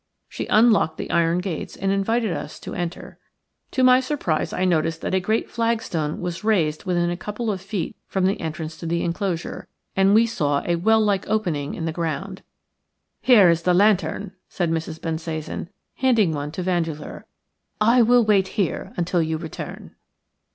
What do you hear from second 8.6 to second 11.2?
to the enclosure, and we saw a well